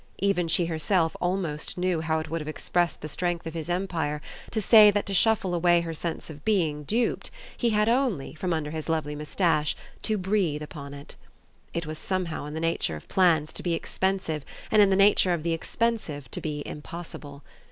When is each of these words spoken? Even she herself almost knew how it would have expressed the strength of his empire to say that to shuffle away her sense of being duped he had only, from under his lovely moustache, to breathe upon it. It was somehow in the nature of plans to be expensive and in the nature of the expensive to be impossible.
Even 0.17 0.47
she 0.47 0.65
herself 0.65 1.15
almost 1.21 1.77
knew 1.77 2.01
how 2.01 2.17
it 2.17 2.27
would 2.27 2.41
have 2.41 2.47
expressed 2.47 3.03
the 3.03 3.07
strength 3.07 3.45
of 3.45 3.53
his 3.53 3.69
empire 3.69 4.19
to 4.49 4.59
say 4.59 4.89
that 4.89 5.05
to 5.05 5.13
shuffle 5.13 5.53
away 5.53 5.81
her 5.81 5.93
sense 5.93 6.27
of 6.27 6.43
being 6.43 6.81
duped 6.83 7.29
he 7.55 7.69
had 7.69 7.87
only, 7.87 8.33
from 8.33 8.51
under 8.51 8.71
his 8.71 8.89
lovely 8.89 9.15
moustache, 9.15 9.75
to 10.01 10.17
breathe 10.17 10.63
upon 10.63 10.95
it. 10.95 11.15
It 11.71 11.85
was 11.85 11.99
somehow 11.99 12.45
in 12.47 12.55
the 12.55 12.59
nature 12.59 12.95
of 12.95 13.07
plans 13.09 13.53
to 13.53 13.61
be 13.61 13.75
expensive 13.75 14.43
and 14.71 14.81
in 14.81 14.89
the 14.89 14.95
nature 14.95 15.33
of 15.35 15.43
the 15.43 15.53
expensive 15.53 16.31
to 16.31 16.41
be 16.41 16.63
impossible. 16.65 17.43